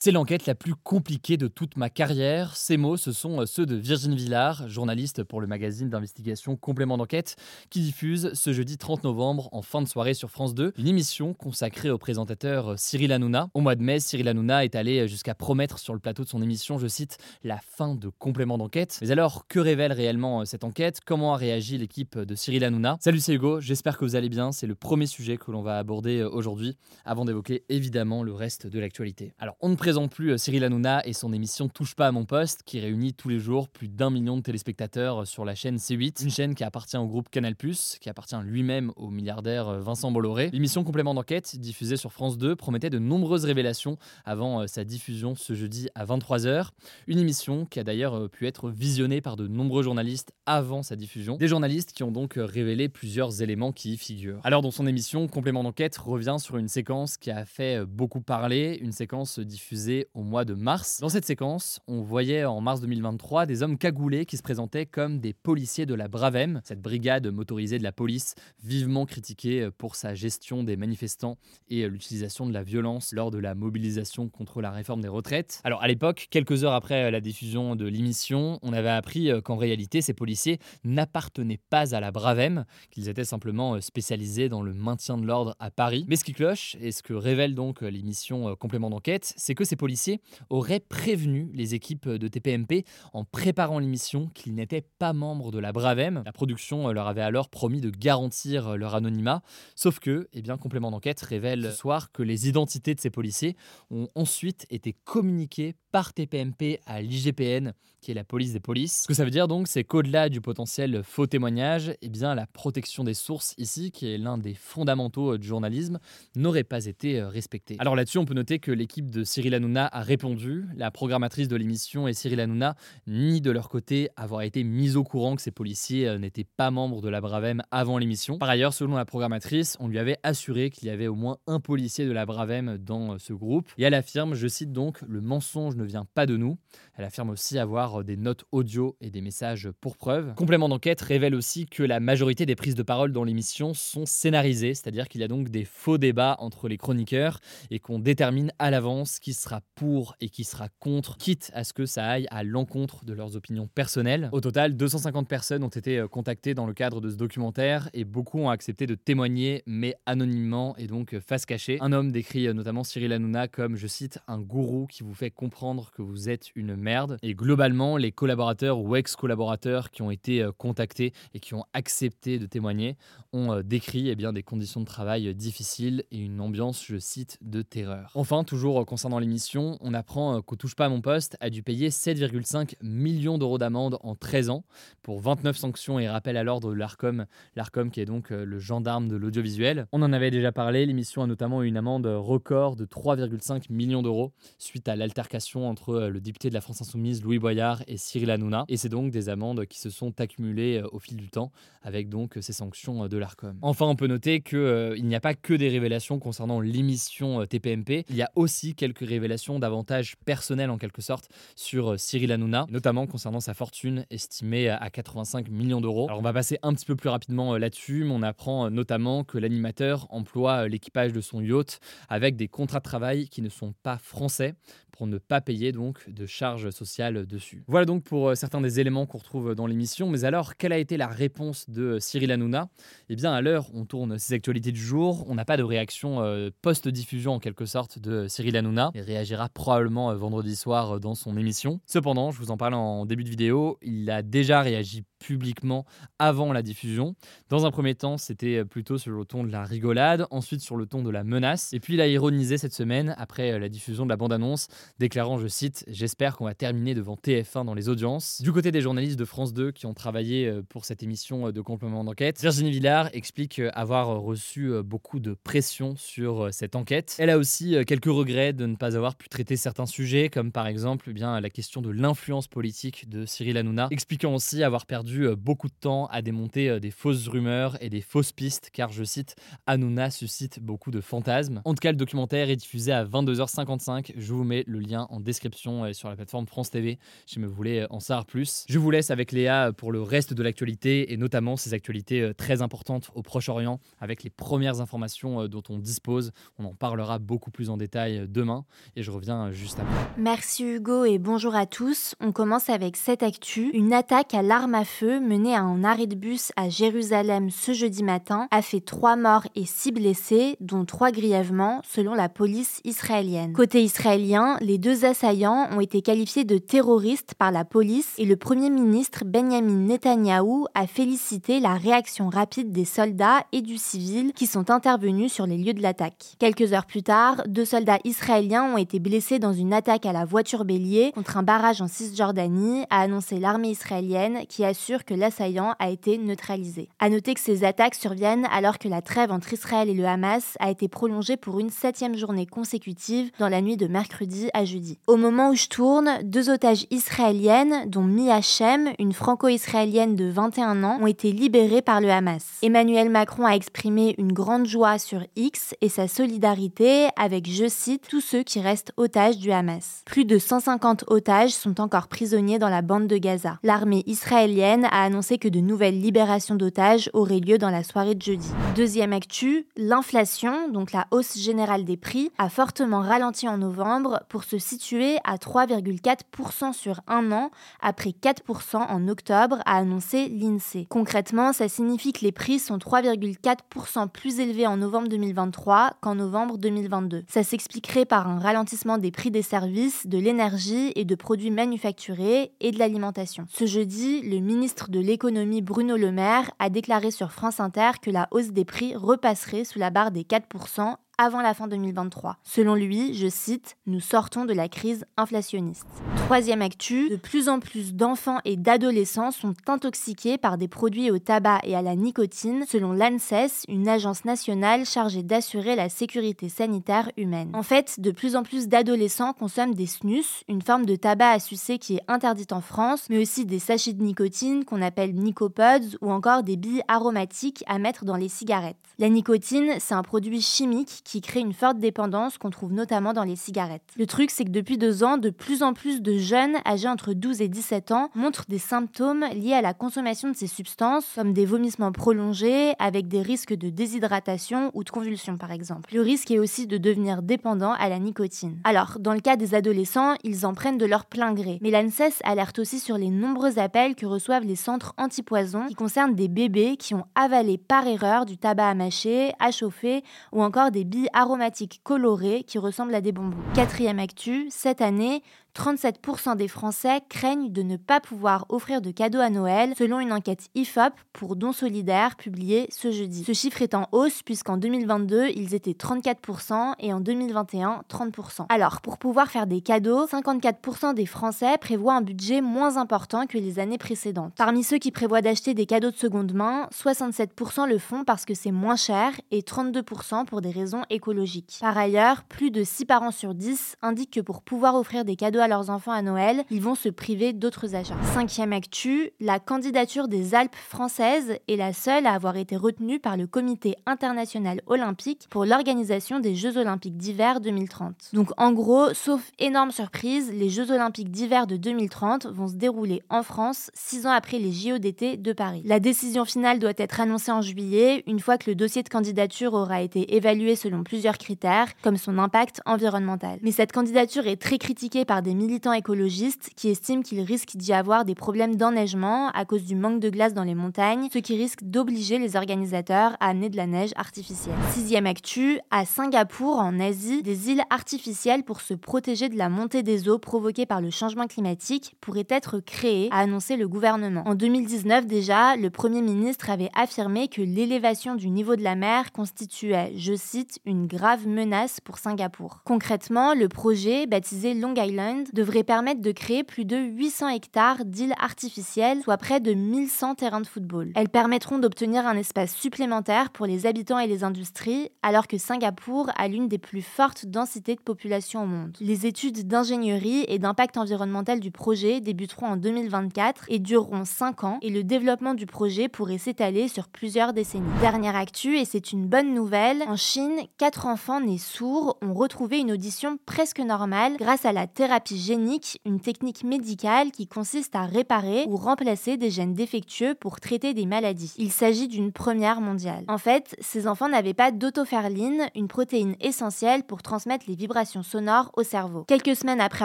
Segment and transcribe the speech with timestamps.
[0.00, 2.56] C'est l'enquête la plus compliquée de toute ma carrière.
[2.56, 7.34] Ces mots, ce sont ceux de Virginie Villard, journaliste pour le magazine d'investigation Complément d'enquête,
[7.68, 11.34] qui diffuse ce jeudi 30 novembre en fin de soirée sur France 2 une émission
[11.34, 13.50] consacrée au présentateur Cyril Hanouna.
[13.54, 16.42] Au mois de mai, Cyril Hanouna est allé jusqu'à promettre sur le plateau de son
[16.42, 19.00] émission, je cite, la fin de Complément d'enquête.
[19.02, 21.00] Mais alors, que révèle réellement cette enquête?
[21.04, 22.98] Comment a réagi l'équipe de Cyril Hanouna?
[23.00, 24.52] Salut, c'est Hugo, j'espère que vous allez bien.
[24.52, 28.78] C'est le premier sujet que l'on va aborder aujourd'hui, avant d'évoquer évidemment le reste de
[28.78, 29.32] l'actualité.
[29.40, 32.26] Alors, on ne présente plus euh, Cyril Hanouna et son émission Touche pas à mon
[32.26, 35.76] poste, qui réunit tous les jours plus d'un million de téléspectateurs euh, sur la chaîne
[35.76, 40.10] C8, une chaîne qui appartient au groupe Canal+, qui appartient lui-même au milliardaire euh, Vincent
[40.10, 40.50] Bolloré.
[40.52, 45.54] L'émission Complément d'enquête, diffusée sur France 2, promettait de nombreuses révélations avant sa diffusion ce
[45.54, 46.68] jeudi à 23h.
[47.06, 51.38] Une émission qui a d'ailleurs pu être visionnée par de nombreux journalistes avant sa diffusion.
[51.38, 54.40] Des journalistes qui ont donc révélé plusieurs éléments qui y figurent.
[54.44, 58.78] Alors dans son émission, Complément d'enquête revient sur une séquence qui a fait beaucoup parler,
[58.82, 59.77] une séquence diffusée
[60.14, 60.98] au mois de mars.
[61.00, 65.20] Dans cette séquence, on voyait en mars 2023 des hommes cagoulés qui se présentaient comme
[65.20, 68.34] des policiers de la Bravem, cette brigade motorisée de la police
[68.64, 71.36] vivement critiquée pour sa gestion des manifestants
[71.68, 75.60] et l'utilisation de la violence lors de la mobilisation contre la réforme des retraites.
[75.62, 80.02] Alors à l'époque, quelques heures après la diffusion de l'émission, on avait appris qu'en réalité
[80.02, 85.24] ces policiers n'appartenaient pas à la Bravem, qu'ils étaient simplement spécialisés dans le maintien de
[85.24, 86.04] l'ordre à Paris.
[86.08, 89.76] Mais ce qui cloche, et ce que révèle donc l'émission Complément d'enquête, c'est que ces
[89.76, 90.20] policiers
[90.50, 95.72] auraient prévenu les équipes de TPMP en préparant l'émission qu'ils n'étaient pas membres de la
[95.72, 96.22] Bravem.
[96.24, 99.42] La production leur avait alors promis de garantir leur anonymat,
[99.74, 103.56] sauf que, eh bien, complément d'enquête révèle ce soir que les identités de ces policiers
[103.90, 109.02] ont ensuite été communiquées par TPMP à l'IGPN, qui est la police des polices.
[109.02, 112.46] Ce que ça veut dire donc, c'est qu'au-delà du potentiel faux témoignage, eh bien, la
[112.46, 115.98] protection des sources ici, qui est l'un des fondamentaux du journalisme,
[116.36, 117.76] n'aurait pas été respectée.
[117.78, 120.66] Alors là-dessus, on peut noter que l'équipe de Cyril Hanouna a répondu.
[120.76, 122.76] La programmatrice de l'émission et Cyril Hanouna
[123.08, 127.02] ni de leur côté avoir été mis au courant que ces policiers n'étaient pas membres
[127.02, 128.38] de la Bravem avant l'émission.
[128.38, 131.58] Par ailleurs, selon la programmatrice, on lui avait assuré qu'il y avait au moins un
[131.58, 133.68] policier de la Bravem dans ce groupe.
[133.78, 136.56] Et elle affirme, je cite donc, le mensonge ne vient pas de nous.
[136.94, 140.34] Elle affirme aussi avoir des notes audio et des messages pour preuve.
[140.34, 144.74] Complément d'enquête révèle aussi que la majorité des prises de parole dans l'émission sont scénarisées,
[144.74, 147.40] c'est-à-dire qu'il y a donc des faux débats entre les chroniqueurs
[147.72, 151.72] et qu'on détermine à l'avance qui sera pour et qui sera contre, quitte à ce
[151.72, 154.28] que ça aille à l'encontre de leurs opinions personnelles.
[154.32, 158.04] Au total, 250 personnes ont été euh, contactées dans le cadre de ce documentaire et
[158.04, 161.78] beaucoup ont accepté de témoigner, mais anonymement et donc euh, face cachée.
[161.80, 165.30] Un homme décrit euh, notamment Cyril Hanouna comme, je cite, un gourou qui vous fait
[165.30, 167.18] comprendre que vous êtes une merde.
[167.22, 172.46] Et globalement, les collaborateurs ou ex-collaborateurs qui ont été contactés et qui ont accepté de
[172.46, 172.96] témoigner
[173.32, 177.62] ont décrit eh bien, des conditions de travail difficiles et une ambiance, je cite, de
[177.62, 178.10] terreur.
[178.14, 179.37] Enfin, toujours concernant l'émission,
[179.80, 183.98] on apprend qu'au Touche pas à mon poste a dû payer 7,5 millions d'euros d'amende
[184.02, 184.64] en 13 ans
[185.02, 187.26] pour 29 sanctions et rappels à l'ordre de l'ARCOM,
[187.56, 189.86] l'ARCOM qui est donc le gendarme de l'audiovisuel.
[189.92, 194.02] On en avait déjà parlé, l'émission a notamment eu une amende record de 3,5 millions
[194.02, 198.30] d'euros suite à l'altercation entre le député de la France Insoumise Louis Boyard et Cyril
[198.30, 198.64] Hanouna.
[198.68, 202.36] Et c'est donc des amendes qui se sont accumulées au fil du temps avec donc
[202.40, 203.58] ces sanctions de l'ARCOM.
[203.62, 208.16] Enfin, on peut noter qu'il n'y a pas que des révélations concernant l'émission TPMP, il
[208.16, 209.17] y a aussi quelques révélations
[209.58, 215.48] davantage personnelles en quelque sorte sur Cyril Hanouna, notamment concernant sa fortune estimée à 85
[215.48, 216.06] millions d'euros.
[216.08, 219.38] Alors on va passer un petit peu plus rapidement là-dessus, mais on apprend notamment que
[219.38, 223.98] l'animateur emploie l'équipage de son yacht avec des contrats de travail qui ne sont pas
[223.98, 224.54] français
[224.98, 227.62] pour ne pas payer donc de charges sociales dessus.
[227.68, 230.96] Voilà donc pour certains des éléments qu'on retrouve dans l'émission, mais alors quelle a été
[230.96, 232.68] la réponse de Cyril Hanouna?
[233.08, 236.20] Eh bien à l'heure on tourne ses actualités du jour, on n'a pas de réaction
[236.62, 238.90] post-diffusion en quelque sorte de Cyril Hanouna.
[238.96, 241.80] Il réagira probablement vendredi soir dans son émission.
[241.86, 245.84] Cependant, je vous en parle en début de vidéo, il a déjà réagi publiquement
[246.18, 247.14] avant la diffusion.
[247.48, 250.86] Dans un premier temps, c'était plutôt sur le ton de la rigolade, ensuite sur le
[250.86, 254.10] ton de la menace, et puis il a ironisé cette semaine après la diffusion de
[254.10, 254.68] la bande-annonce,
[254.98, 258.40] déclarant, je cite, J'espère qu'on va terminer devant TF1 dans les audiences.
[258.42, 262.04] Du côté des journalistes de France 2 qui ont travaillé pour cette émission de complément
[262.04, 267.16] d'enquête, Virginie Villard explique avoir reçu beaucoup de pression sur cette enquête.
[267.18, 270.66] Elle a aussi quelques regrets de ne pas avoir pu traiter certains sujets, comme par
[270.66, 275.07] exemple eh bien, la question de l'influence politique de Cyril Hanouna, expliquant aussi avoir perdu
[275.16, 278.92] euh, beaucoup de temps à démonter euh, des fausses rumeurs et des fausses pistes, car
[278.92, 281.62] je cite, Hanouna suscite beaucoup de fantasmes.
[281.64, 284.12] En tout cas, le documentaire est diffusé à 22h55.
[284.16, 287.50] Je vous mets le lien en description euh, sur la plateforme France TV si vous
[287.50, 288.64] voulez en savoir plus.
[288.68, 292.62] Je vous laisse avec Léa pour le reste de l'actualité et notamment ces actualités très
[292.62, 296.32] importantes au Proche-Orient avec les premières informations dont on dispose.
[296.58, 298.64] On en parlera beaucoup plus en détail demain
[298.96, 300.06] et je reviens juste après.
[300.16, 302.14] Merci Hugo et bonjour à tous.
[302.20, 303.70] On commence avec cette actu.
[303.72, 307.72] Une attaque à l'arme à feu menée à un arrêt de bus à Jérusalem ce
[307.72, 312.80] jeudi matin a fait trois morts et six blessés, dont trois grièvement, selon la police
[312.84, 313.52] israélienne.
[313.52, 318.36] Côté israélien, les deux assaillants ont été qualifiés de terroristes par la police et le
[318.36, 324.46] premier ministre Benjamin Netanyahou a félicité la réaction rapide des soldats et du civil qui
[324.46, 326.36] sont intervenus sur les lieux de l'attaque.
[326.38, 330.24] Quelques heures plus tard, deux soldats israéliens ont été blessés dans une attaque à la
[330.24, 335.74] voiture bélier contre un barrage en Cisjordanie, a annoncé l'armée israélienne qui assure que l'assaillant
[335.78, 336.88] a été neutralisé.
[336.98, 340.56] À noter que ces attaques surviennent alors que la trêve entre Israël et le Hamas
[340.60, 344.98] a été prolongée pour une septième journée consécutive dans la nuit de mercredi à jeudi.
[345.06, 350.82] Au moment où je tourne, deux otages israéliennes, dont Mia Shem, une franco-israélienne de 21
[350.84, 352.44] ans, ont été libérées par le Hamas.
[352.62, 358.06] Emmanuel Macron a exprimé une grande joie sur X et sa solidarité avec, je cite,
[358.08, 360.02] tous ceux qui restent otages du Hamas.
[360.06, 363.58] Plus de 150 otages sont encore prisonniers dans la bande de Gaza.
[363.62, 368.22] L'armée israélienne a annoncé que de nouvelles libérations d'otages auraient lieu dans la soirée de
[368.22, 368.48] jeudi.
[368.76, 374.44] Deuxième actu, l'inflation, donc la hausse générale des prix, a fortement ralenti en novembre pour
[374.44, 380.86] se situer à 3,4% sur un an, après 4% en octobre, a annoncé l'INSEE.
[380.88, 386.58] Concrètement, ça signifie que les prix sont 3,4% plus élevés en novembre 2023 qu'en novembre
[386.58, 387.24] 2022.
[387.28, 392.52] Ça s'expliquerait par un ralentissement des prix des services, de l'énergie et de produits manufacturés
[392.60, 393.46] et de l'alimentation.
[393.48, 398.10] Ce jeudi, le ministre de l'économie Bruno Le Maire a déclaré sur France Inter que
[398.10, 402.36] la hausse des prix repasserait sous la barre des 4% avant la fin 2023.
[402.44, 405.84] Selon lui, je cite, nous sortons de la crise inflationniste.
[406.16, 411.18] Troisième actu, de plus en plus d'enfants et d'adolescents sont intoxiqués par des produits au
[411.18, 417.10] tabac et à la nicotine, selon l'ANSES, une agence nationale chargée d'assurer la sécurité sanitaire
[417.16, 417.50] humaine.
[417.52, 421.40] En fait, de plus en plus d'adolescents consomment des snus, une forme de tabac à
[421.40, 425.96] sucer qui est interdite en France, mais aussi des sachets de nicotine qu'on appelle nicopods
[426.00, 428.76] ou encore des billes aromatiques à mettre dans les cigarettes.
[429.00, 433.24] La nicotine, c'est un produit chimique qui crée une forte dépendance qu'on trouve notamment dans
[433.24, 433.94] les cigarettes.
[433.96, 437.14] Le truc, c'est que depuis deux ans, de plus en plus de jeunes âgés entre
[437.14, 441.32] 12 et 17 ans montrent des symptômes liés à la consommation de ces substances, comme
[441.32, 445.94] des vomissements prolongés, avec des risques de déshydratation ou de convulsions par exemple.
[445.94, 448.58] Le risque est aussi de devenir dépendant à la nicotine.
[448.64, 451.58] Alors, dans le cas des adolescents, ils en prennent de leur plein gré.
[451.62, 456.14] Mais l'ANSES alerte aussi sur les nombreux appels que reçoivent les centres antipoison qui concernent
[456.14, 460.70] des bébés qui ont avalé par erreur du tabac à mâcher, à chauffer ou encore
[460.70, 463.36] des billes aromatiques colorées qui ressemblent à des bonbons.
[463.54, 465.22] Quatrième actu, cette année,
[465.58, 470.12] 37% des Français craignent de ne pas pouvoir offrir de cadeaux à Noël, selon une
[470.12, 473.24] enquête IFOP pour Dons Solidaires publiée ce jeudi.
[473.24, 478.46] Ce chiffre est en hausse puisqu'en 2022, ils étaient 34% et en 2021, 30%.
[478.50, 483.36] Alors, pour pouvoir faire des cadeaux, 54% des Français prévoient un budget moins important que
[483.36, 484.34] les années précédentes.
[484.36, 488.34] Parmi ceux qui prévoient d'acheter des cadeaux de seconde main, 67% le font parce que
[488.34, 491.58] c'est moins cher et 32% pour des raisons écologiques.
[491.60, 495.40] Par ailleurs, plus de 6 parents sur 10 indiquent que pour pouvoir offrir des cadeaux
[495.40, 497.96] à leurs enfants à Noël, ils vont se priver d'autres achats.
[498.14, 503.16] Cinquième actu, la candidature des Alpes françaises est la seule à avoir été retenue par
[503.16, 508.10] le Comité international olympique pour l'organisation des Jeux olympiques d'hiver 2030.
[508.12, 513.02] Donc en gros, sauf énorme surprise, les Jeux olympiques d'hiver de 2030 vont se dérouler
[513.08, 515.62] en France six ans après les JO d'été de Paris.
[515.64, 519.54] La décision finale doit être annoncée en juillet, une fois que le dossier de candidature
[519.54, 523.38] aura été évalué selon plusieurs critères, comme son impact environnemental.
[523.42, 527.54] Mais cette candidature est très critiquée par des des militants écologistes qui estiment qu'il risque
[527.54, 531.18] d'y avoir des problèmes d'enneigement à cause du manque de glace dans les montagnes, ce
[531.18, 534.54] qui risque d'obliger les organisateurs à amener de la neige artificielle.
[534.72, 539.82] Sixième actu, à Singapour, en Asie, des îles artificielles pour se protéger de la montée
[539.82, 544.22] des eaux provoquée par le changement climatique pourraient être créées, a annoncé le gouvernement.
[544.24, 549.12] En 2019 déjà, le Premier ministre avait affirmé que l'élévation du niveau de la mer
[549.12, 552.62] constituait, je cite, une grave menace pour Singapour.
[552.64, 558.14] Concrètement, le projet, baptisé Long Island, devrait permettre de créer plus de 800 hectares d'îles
[558.20, 560.92] artificielles, soit près de 1100 terrains de football.
[560.94, 566.10] Elles permettront d'obtenir un espace supplémentaire pour les habitants et les industries, alors que Singapour
[566.16, 568.76] a l'une des plus fortes densités de population au monde.
[568.80, 574.58] Les études d'ingénierie et d'impact environnemental du projet débuteront en 2024 et dureront 5 ans,
[574.62, 577.64] et le développement du projet pourrait s'étaler sur plusieurs décennies.
[577.80, 582.58] Dernière actu, et c'est une bonne nouvelle, en Chine, 4 enfants nés sourds ont retrouvé
[582.58, 587.86] une audition presque normale grâce à la thérapie génique, une technique médicale qui consiste à
[587.86, 591.32] réparer ou remplacer des gènes défectueux pour traiter des maladies.
[591.38, 593.04] Il s'agit d'une première mondiale.
[593.08, 598.50] En fait, ces enfants n'avaient pas d'autoferline, une protéine essentielle pour transmettre les vibrations sonores
[598.56, 599.04] au cerveau.
[599.08, 599.84] Quelques semaines après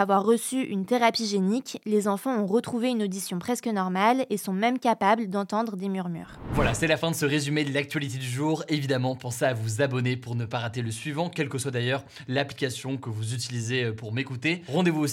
[0.00, 4.52] avoir reçu une thérapie génique, les enfants ont retrouvé une audition presque normale et sont
[4.52, 6.38] même capables d'entendre des murmures.
[6.52, 8.64] Voilà, c'est la fin de ce résumé de l'actualité du jour.
[8.68, 12.04] Évidemment, pensez à vous abonner pour ne pas rater le suivant, quelle que soit d'ailleurs
[12.28, 14.62] l'application que vous utilisez pour m'écouter.
[14.68, 15.00] Rendez-vous